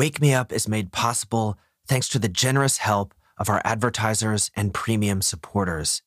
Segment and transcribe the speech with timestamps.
[0.00, 4.72] Wake Me Up is made possible thanks to the generous help of our advertisers and
[4.72, 6.00] premium supporters.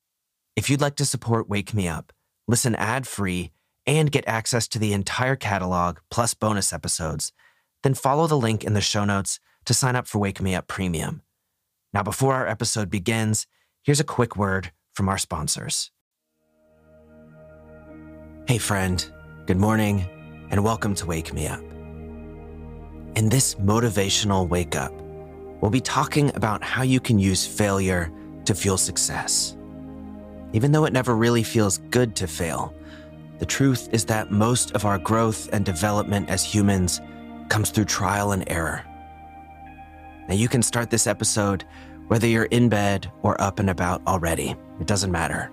[0.55, 2.11] If you'd like to support Wake Me Up,
[2.47, 3.51] listen ad free,
[3.85, 7.33] and get access to the entire catalog plus bonus episodes,
[7.83, 10.65] then follow the link in the show notes to sign up for Wake Me Up
[10.65, 11.21] Premium.
[11.93, 13.45] Now, before our episode begins,
[13.83, 15.91] here's a quick word from our sponsors.
[18.47, 19.07] Hey, friend,
[19.45, 20.09] good morning,
[20.49, 21.72] and welcome to Wake Me Up.
[23.15, 24.91] In this motivational wake up,
[25.61, 28.11] we'll be talking about how you can use failure
[28.45, 29.55] to fuel success.
[30.51, 32.73] Even though it never really feels good to fail,
[33.37, 37.01] the truth is that most of our growth and development as humans
[37.49, 38.83] comes through trial and error.
[40.27, 41.65] Now, you can start this episode
[42.07, 45.51] whether you're in bed or up and about already, it doesn't matter.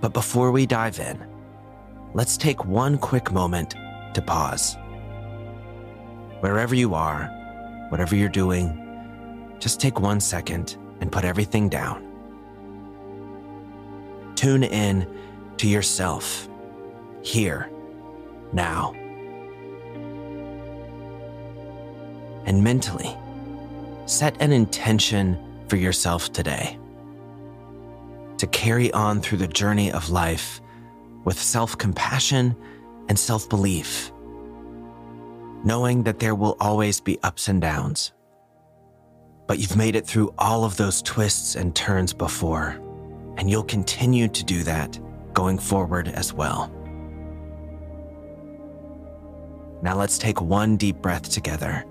[0.00, 1.24] But before we dive in,
[2.12, 3.76] let's take one quick moment
[4.14, 4.76] to pause.
[6.40, 7.24] Wherever you are,
[7.88, 12.04] whatever you're doing, just take one second and put everything down.
[14.36, 15.06] Tune in
[15.56, 16.48] to yourself,
[17.22, 17.68] here,
[18.52, 18.92] now.
[22.46, 23.16] And mentally,
[24.06, 26.78] set an intention for yourself today
[28.38, 30.60] to carry on through the journey of life
[31.24, 32.54] with self compassion
[33.08, 34.12] and self belief
[35.68, 38.12] knowing that there will always be ups and downs.
[39.46, 42.80] But you've made it through all of those twists and turns before,
[43.36, 44.98] and you'll continue to do that
[45.34, 46.72] going forward as well.
[49.82, 51.84] Now let's take one deep breath together.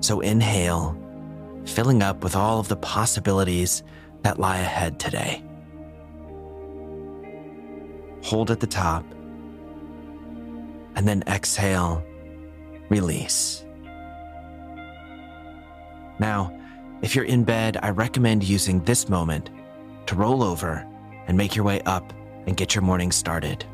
[0.00, 0.98] So inhale,
[1.66, 3.84] filling up with all of the possibilities
[4.22, 5.44] that lie ahead today.
[8.24, 9.04] Hold at the top,
[10.96, 12.04] and then exhale
[12.90, 13.64] release.
[16.18, 16.54] Now,
[17.00, 19.48] if you're in bed, I recommend using this moment
[20.06, 20.86] to roll over
[21.26, 22.12] and make your way up
[22.46, 23.64] and get your morning started.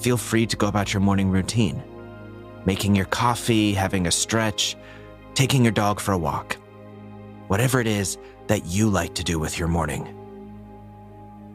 [0.00, 1.82] Feel free to go about your morning routine,
[2.66, 4.76] making your coffee, having a stretch,
[5.34, 6.58] taking your dog for a walk.
[7.46, 8.18] Whatever it is
[8.48, 10.06] that you like to do with your morning.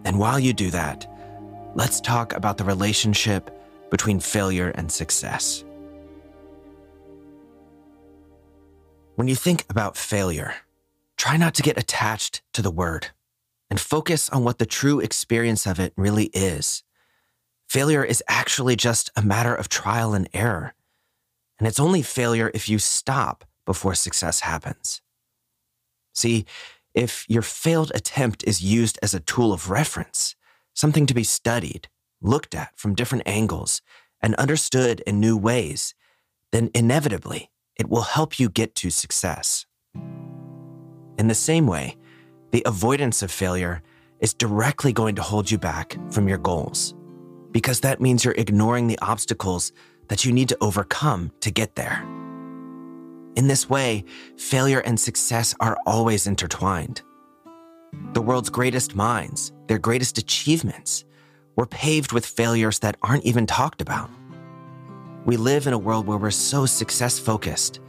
[0.06, 1.06] And while you do that,
[1.76, 3.52] let's talk about the relationship
[3.92, 5.64] between failure and success.
[9.20, 10.56] When you think about failure,
[11.18, 13.08] try not to get attached to the word
[13.70, 16.84] and focus on what the true experience of it really is.
[17.68, 20.74] Failure is actually just a matter of trial and error.
[21.58, 25.02] And it's only failure if you stop before success happens.
[26.14, 26.46] See,
[26.94, 30.38] if your failed attempt is used as a tool of reference,
[30.74, 31.90] something to be studied,
[32.22, 33.82] looked at from different angles,
[34.22, 35.94] and understood in new ways,
[36.54, 37.49] then inevitably
[37.80, 39.66] it will help you get to success.
[41.18, 41.98] In the same way,
[42.52, 43.82] the avoidance of failure
[44.20, 46.94] is directly going to hold you back from your goals,
[47.52, 49.72] because that means you're ignoring the obstacles
[50.10, 52.04] that you need to overcome to get there.
[53.36, 54.04] In this way,
[54.38, 57.02] failure and success are always intertwined.
[58.14, 61.06] The world's greatest minds, their greatest achievements,
[61.56, 64.10] were paved with failures that aren't even talked about.
[65.26, 67.82] We live in a world where we're so success focused.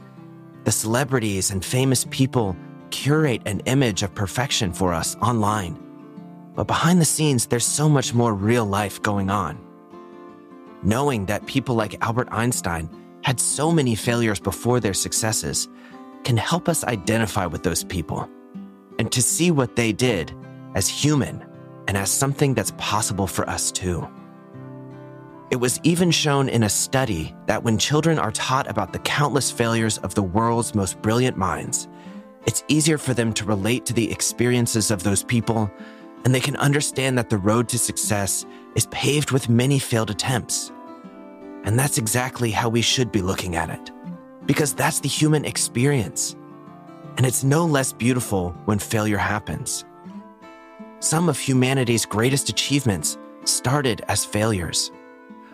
[0.65, 2.55] The celebrities and famous people
[2.91, 5.81] curate an image of perfection for us online.
[6.55, 9.59] But behind the scenes, there's so much more real life going on.
[10.83, 12.89] Knowing that people like Albert Einstein
[13.23, 15.69] had so many failures before their successes
[16.23, 18.29] can help us identify with those people
[18.99, 20.35] and to see what they did
[20.75, 21.43] as human
[21.87, 24.07] and as something that's possible for us too.
[25.51, 29.51] It was even shown in a study that when children are taught about the countless
[29.51, 31.89] failures of the world's most brilliant minds,
[32.45, 35.69] it's easier for them to relate to the experiences of those people,
[36.23, 38.45] and they can understand that the road to success
[38.75, 40.71] is paved with many failed attempts.
[41.65, 43.91] And that's exactly how we should be looking at it,
[44.45, 46.33] because that's the human experience.
[47.17, 49.83] And it's no less beautiful when failure happens.
[50.99, 54.91] Some of humanity's greatest achievements started as failures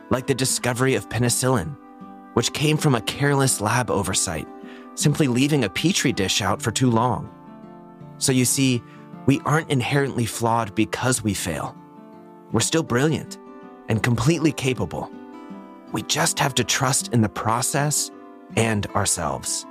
[0.09, 1.75] like the discovery of penicillin,
[2.33, 4.47] which came from a careless lab oversight,
[4.95, 7.29] simply leaving a petri dish out for too long.
[8.17, 8.81] So you see,
[9.25, 11.75] we aren't inherently flawed because we fail.
[12.51, 13.37] We're still brilliant
[13.89, 15.11] and completely capable.
[15.91, 18.11] We just have to trust in the process
[18.55, 19.65] and ourselves.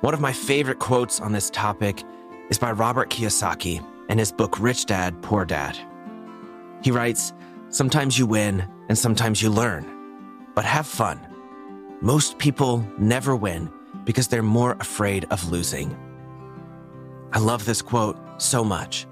[0.00, 2.02] One of my favorite quotes on this topic
[2.48, 5.78] is by Robert Kiyosaki in his book Rich Dad, Poor Dad.
[6.82, 7.32] He writes,
[7.68, 9.86] Sometimes you win and sometimes you learn.
[10.54, 11.26] But have fun.
[12.02, 13.70] most people never win
[14.04, 15.94] because they're more afraid of losing.
[17.32, 19.06] I love this quote so much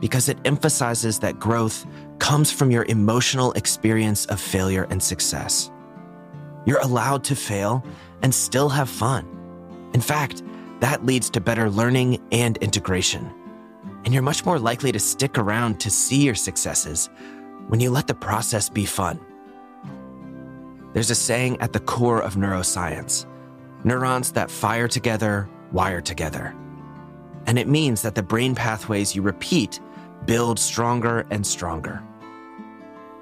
[0.00, 1.86] because it emphasizes that growth
[2.18, 5.70] comes from your emotional experience of failure and success.
[6.66, 7.84] You're allowed to fail
[8.22, 9.28] and still have fun.
[9.94, 10.42] In fact,
[10.80, 13.30] that leads to better learning and integration.
[14.04, 17.10] And you're much more likely to stick around to see your successes
[17.68, 19.20] when you let the process be fun.
[20.92, 23.26] There's a saying at the core of neuroscience
[23.84, 26.54] neurons that fire together wire together.
[27.46, 29.80] And it means that the brain pathways you repeat
[30.26, 32.02] build stronger and stronger.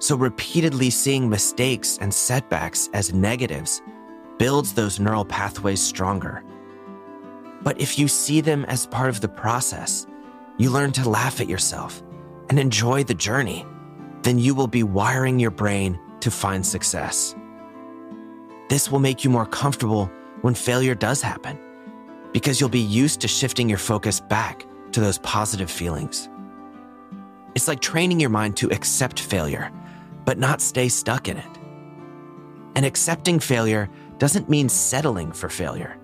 [0.01, 3.83] So, repeatedly seeing mistakes and setbacks as negatives
[4.39, 6.43] builds those neural pathways stronger.
[7.63, 10.07] But if you see them as part of the process,
[10.57, 12.03] you learn to laugh at yourself
[12.49, 13.67] and enjoy the journey,
[14.23, 17.35] then you will be wiring your brain to find success.
[18.69, 20.11] This will make you more comfortable
[20.43, 21.59] when failure does happen
[22.33, 26.29] because you'll be used to shifting your focus back to those positive feelings.
[27.55, 29.73] It's like training your mind to accept failure,
[30.25, 31.59] but not stay stuck in it.
[32.77, 33.89] And accepting failure
[34.19, 35.99] doesn't mean settling for failure.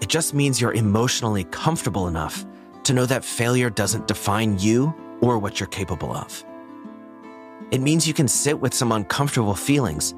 [0.00, 2.44] It just means you're emotionally comfortable enough
[2.84, 6.44] to know that failure doesn't define you or what you're capable of.
[7.72, 10.14] It means you can sit with some uncomfortable feelings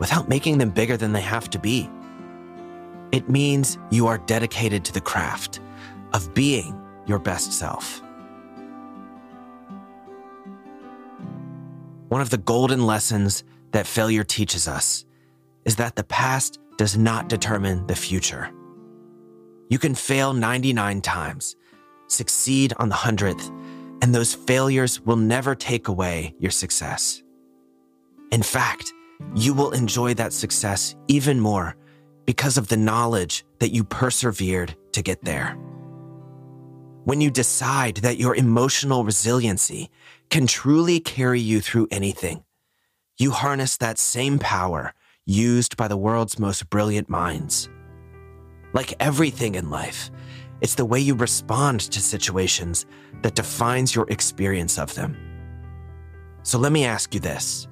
[0.00, 1.88] without making them bigger than they have to be.
[3.12, 5.60] It means you are dedicated to the craft
[6.12, 8.02] of being your best self.
[12.08, 15.04] One of the golden lessons that failure teaches us
[15.64, 18.50] is that the past does not determine the future.
[19.70, 21.54] You can fail 99 times,
[22.08, 23.50] succeed on the 100th,
[24.02, 27.22] and those failures will never take away your success.
[28.32, 28.92] In fact,
[29.34, 31.76] you will enjoy that success even more
[32.26, 35.56] because of the knowledge that you persevered to get there.
[37.04, 39.90] When you decide that your emotional resiliency
[40.28, 42.42] can truly carry you through anything,
[43.16, 44.92] you harness that same power
[45.24, 47.68] used by the world's most brilliant minds.
[48.72, 50.10] Like everything in life,
[50.60, 52.86] it's the way you respond to situations
[53.22, 55.16] that defines your experience of them.
[56.42, 57.68] So let me ask you this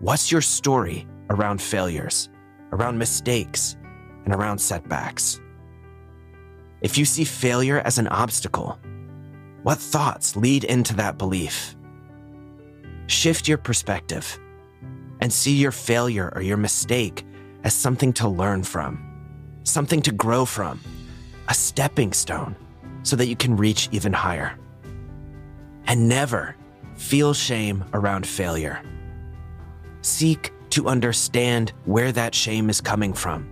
[0.00, 2.28] What's your story around failures,
[2.72, 3.76] around mistakes,
[4.24, 5.40] and around setbacks?
[6.82, 8.78] If you see failure as an obstacle,
[9.62, 11.74] what thoughts lead into that belief?
[13.06, 14.38] Shift your perspective
[15.20, 17.24] and see your failure or your mistake
[17.64, 20.80] as something to learn from, something to grow from,
[21.48, 22.56] a stepping stone
[23.02, 24.58] so that you can reach even higher.
[25.86, 26.56] And never
[26.96, 28.82] feel shame around failure.
[30.02, 33.48] Seek to understand where that shame is coming from,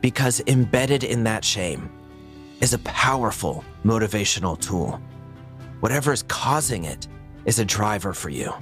[0.00, 1.90] because embedded in that shame
[2.60, 5.00] is a powerful motivational tool.
[5.80, 7.08] Whatever is causing it
[7.44, 8.52] is a driver for you.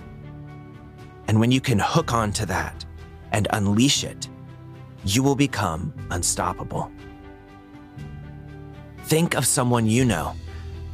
[1.29, 2.85] And when you can hook onto that
[3.33, 4.29] and unleash it,
[5.05, 6.91] you will become unstoppable.
[9.11, 10.37] Think of someone you know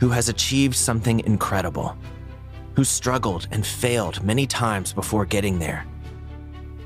[0.00, 1.94] who has achieved something incredible,
[2.74, 5.84] who struggled and failed many times before getting there.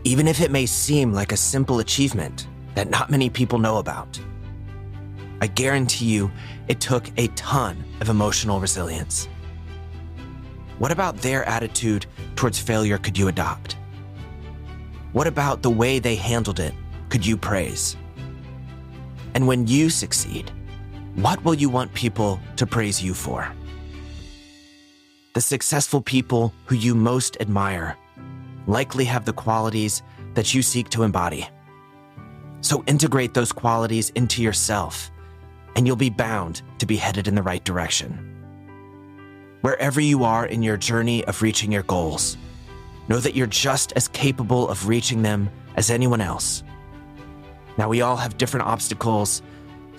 [0.02, 4.18] Even if it may seem like a simple achievement that not many people know about,
[5.40, 6.32] I guarantee you
[6.66, 9.28] it took a ton of emotional resilience.
[10.80, 13.76] What about their attitude towards failure could you adopt?
[15.12, 16.74] What about the way they handled it
[17.08, 17.96] could you praise?
[19.34, 20.50] And when you succeed,
[21.14, 23.50] what will you want people to praise you for?
[25.34, 27.96] The successful people who you most admire
[28.66, 30.02] likely have the qualities
[30.34, 31.48] that you seek to embody.
[32.60, 35.10] So integrate those qualities into yourself,
[35.76, 38.26] and you'll be bound to be headed in the right direction.
[39.62, 42.36] Wherever you are in your journey of reaching your goals,
[43.08, 46.62] know that you're just as capable of reaching them as anyone else.
[47.76, 49.42] Now, we all have different obstacles,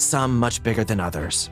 [0.02, 1.50] some much bigger than others.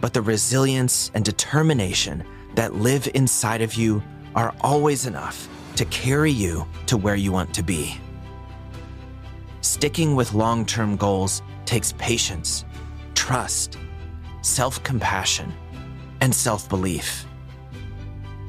[0.00, 4.02] But the resilience and determination that live inside of you
[4.34, 7.98] are always enough to carry you to where you want to be.
[9.60, 12.64] Sticking with long term goals takes patience,
[13.14, 13.78] trust,
[14.42, 15.52] self compassion
[16.20, 17.26] and self belief.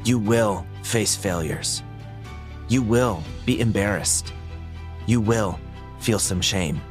[0.04, 1.84] You will face failures.
[2.70, 4.34] You will be embarrassed.
[5.06, 5.60] You will
[6.00, 6.82] feel some shame.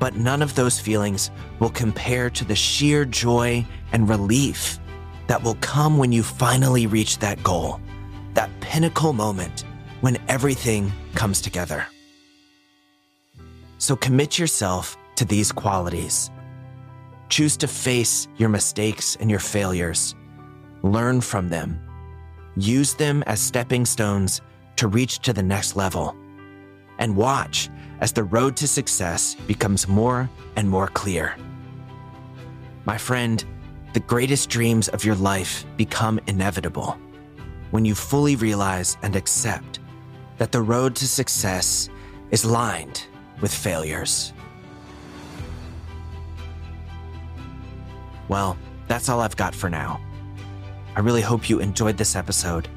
[0.00, 1.30] But none of those feelings
[1.60, 4.80] will compare to the sheer joy and relief
[5.28, 7.80] that will come when you finally reach that goal,
[8.34, 9.64] that pinnacle moment
[10.00, 11.86] when everything comes together.
[13.78, 16.30] So commit yourself to these qualities.
[17.28, 20.14] Choose to face your mistakes and your failures.
[20.82, 21.78] Learn from them.
[22.56, 24.40] Use them as stepping stones
[24.76, 26.16] to reach to the next level.
[27.00, 27.68] And watch
[28.00, 31.34] as the road to success becomes more and more clear.
[32.84, 33.44] My friend,
[33.92, 36.96] the greatest dreams of your life become inevitable
[37.72, 39.80] when you fully realize and accept
[40.38, 41.88] that the road to success
[42.30, 43.06] is lined
[43.40, 44.32] with failures.
[48.28, 50.00] Well, that's all I've got for now.
[50.96, 52.68] I really hope you enjoyed this episode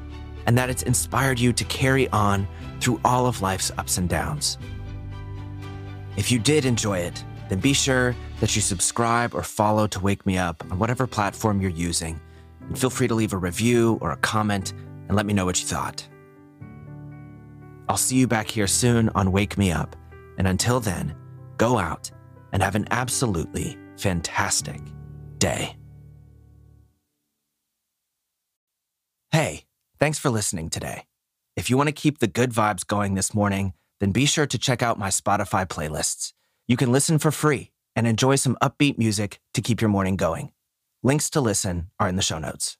[0.46, 2.46] and that it's inspired you to carry on
[2.80, 4.58] through all of life's ups and downs.
[6.16, 10.24] If you did enjoy it, then be sure that you subscribe or follow to wake
[10.26, 12.20] me up on whatever platform you're using.
[12.60, 14.72] And feel free to leave a review or a comment
[15.08, 16.06] and let me know what you thought.
[17.88, 19.94] I'll see you back here soon on Wake Me Up.
[20.38, 21.14] And until then,
[21.58, 22.10] go out
[22.52, 24.80] and have an absolutely fantastic
[25.38, 25.76] day.
[29.30, 29.64] Hey,
[30.04, 31.06] thanks for listening today.
[31.56, 34.58] If you want to keep the good vibes going this morning, then be sure to
[34.58, 36.34] check out my Spotify playlists.
[36.68, 40.52] You can listen for free and enjoy some upbeat music to keep your morning going.
[41.02, 42.76] Links to listen are in the show notes.